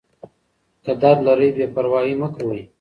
که 0.83 0.91
درد 1.01 1.19
لرئ 1.27 1.49
بې 1.55 1.65
پروايي 1.73 2.13
مه 2.21 2.27
کوئ. 2.35 2.61